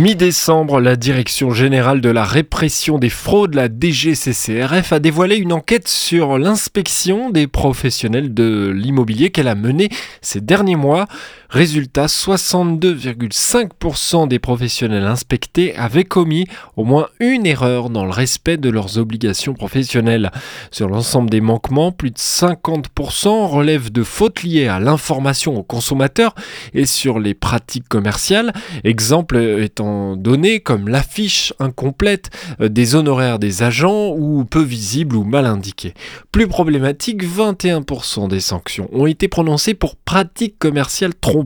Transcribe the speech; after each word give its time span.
Mi-décembre, 0.00 0.80
la 0.80 0.96
Direction 0.96 1.50
générale 1.50 2.00
de 2.00 2.08
la 2.08 2.24
répression 2.24 2.98
des 2.98 3.10
fraudes, 3.10 3.54
la 3.54 3.68
DGCCRF, 3.68 4.94
a 4.94 4.98
dévoilé 4.98 5.36
une 5.36 5.52
enquête 5.52 5.88
sur 5.88 6.38
l'inspection 6.38 7.28
des 7.28 7.46
professionnels 7.46 8.32
de 8.32 8.72
l'immobilier 8.74 9.28
qu'elle 9.28 9.46
a 9.46 9.54
menée 9.54 9.90
ces 10.22 10.40
derniers 10.40 10.76
mois. 10.76 11.04
Résultat, 11.50 12.06
62,5% 12.06 14.26
des 14.26 14.38
professionnels 14.38 15.04
inspectés 15.04 15.76
avaient 15.76 16.04
commis 16.04 16.46
au 16.76 16.84
moins 16.84 17.08
une 17.18 17.44
erreur 17.44 17.90
dans 17.90 18.06
le 18.06 18.12
respect 18.12 18.56
de 18.56 18.70
leurs 18.70 18.96
obligations 18.96 19.52
professionnelles. 19.52 20.30
Sur 20.70 20.88
l'ensemble 20.88 21.28
des 21.28 21.42
manquements, 21.42 21.92
plus 21.92 22.12
de 22.12 22.16
50% 22.16 23.48
relèvent 23.48 23.92
de 23.92 24.02
fautes 24.02 24.44
liées 24.44 24.68
à 24.68 24.80
l'information 24.80 25.56
aux 25.56 25.62
consommateurs 25.62 26.34
et 26.72 26.86
sur 26.86 27.18
les 27.18 27.34
pratiques 27.34 27.88
commerciales. 27.88 28.54
Exemple 28.84 29.36
étant 29.36 29.89
donné 30.16 30.60
comme 30.60 30.88
l'affiche 30.88 31.52
incomplète 31.58 32.30
euh, 32.60 32.68
des 32.68 32.94
honoraires 32.94 33.38
des 33.38 33.62
agents 33.62 34.14
ou 34.16 34.44
peu 34.44 34.62
visible 34.62 35.16
ou 35.16 35.24
mal 35.24 35.46
indiquée. 35.46 35.94
Plus 36.32 36.48
problématique, 36.48 37.24
21% 37.24 38.28
des 38.28 38.40
sanctions 38.40 38.88
ont 38.92 39.06
été 39.06 39.28
prononcées 39.28 39.74
pour 39.74 39.96
pratiques 39.96 40.58
commerciales 40.58 41.14
trop 41.14 41.44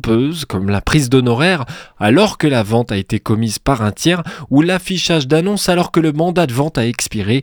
comme 0.48 0.68
la 0.68 0.80
prise 0.80 1.08
d'honoraires 1.08 1.64
alors 1.98 2.38
que 2.38 2.46
la 2.46 2.62
vente 2.62 2.92
a 2.92 2.96
été 2.96 3.20
commise 3.20 3.58
par 3.58 3.82
un 3.82 3.92
tiers, 3.92 4.22
ou 4.50 4.62
l'affichage 4.62 5.26
d'annonces 5.28 5.68
alors 5.68 5.90
que 5.90 6.00
le 6.00 6.12
mandat 6.12 6.46
de 6.46 6.52
vente 6.52 6.78
a 6.78 6.86
expiré. 6.86 7.42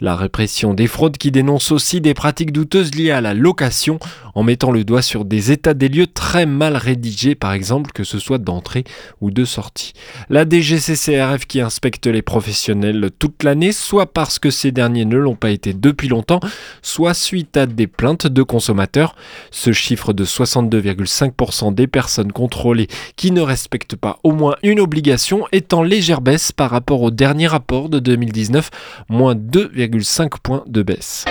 La 0.00 0.16
répression 0.16 0.74
des 0.74 0.86
fraudes 0.86 1.18
qui 1.18 1.30
dénonce 1.30 1.70
aussi 1.72 2.00
des 2.00 2.14
pratiques 2.14 2.52
douteuses 2.52 2.94
liées 2.94 3.10
à 3.10 3.20
la 3.20 3.34
location, 3.34 3.98
en 4.34 4.42
mettant 4.42 4.70
le 4.70 4.84
doigt 4.84 5.02
sur 5.02 5.24
des 5.24 5.52
états 5.52 5.74
des 5.74 5.88
lieux 5.88 6.06
très 6.06 6.46
mal 6.46 6.76
rédigés, 6.76 7.34
par 7.34 7.52
exemple, 7.52 7.92
que 7.92 8.04
ce 8.04 8.18
soit 8.18 8.38
d'entrée 8.38 8.84
ou 9.20 9.30
de 9.30 9.44
sortie. 9.44 9.92
La 10.32 10.44
DGCCRF 10.48 11.44
qui 11.48 11.60
inspecte 11.60 12.06
les 12.06 12.22
professionnels 12.22 13.10
toute 13.18 13.42
l'année, 13.42 13.72
soit 13.72 14.06
parce 14.06 14.38
que 14.38 14.50
ces 14.50 14.70
derniers 14.70 15.04
ne 15.04 15.16
l'ont 15.16 15.34
pas 15.34 15.50
été 15.50 15.74
depuis 15.74 16.06
longtemps, 16.06 16.38
soit 16.82 17.14
suite 17.14 17.56
à 17.56 17.66
des 17.66 17.88
plaintes 17.88 18.28
de 18.28 18.44
consommateurs. 18.44 19.16
Ce 19.50 19.72
chiffre 19.72 20.12
de 20.12 20.24
62,5% 20.24 21.74
des 21.74 21.88
personnes 21.88 22.30
contrôlées 22.30 22.86
qui 23.16 23.32
ne 23.32 23.40
respectent 23.40 23.96
pas 23.96 24.20
au 24.22 24.30
moins 24.30 24.54
une 24.62 24.78
obligation 24.78 25.48
est 25.50 25.74
en 25.74 25.82
légère 25.82 26.20
baisse 26.20 26.52
par 26.52 26.70
rapport 26.70 27.02
au 27.02 27.10
dernier 27.10 27.48
rapport 27.48 27.88
de 27.88 27.98
2019, 27.98 28.70
moins 29.08 29.34
2,5 29.34 30.30
points 30.40 30.62
de 30.68 30.82
baisse. 30.82 31.24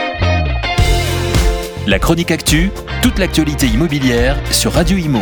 La 1.88 2.00
chronique 2.00 2.31
actu, 2.31 2.70
toute 3.02 3.17
l'actualité 3.17 3.66
immobilière 3.66 4.38
sur 4.52 4.73
Radio 4.73 4.97
Imo. 4.97 5.22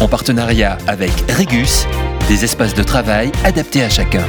En 0.00 0.08
partenariat 0.08 0.76
avec 0.88 1.12
Regus, 1.30 1.86
des 2.28 2.44
espaces 2.44 2.74
de 2.74 2.82
travail 2.82 3.30
adaptés 3.44 3.82
à 3.82 3.88
chacun. 3.88 4.22